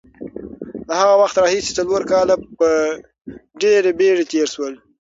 [0.87, 2.69] له هغه وخته راهیسې څلور کاله په
[3.61, 4.73] ډېرې بېړې تېر شول.